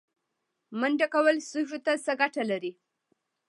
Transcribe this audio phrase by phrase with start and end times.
[0.79, 2.71] منډه کول سږو ته څه ګټه لري؟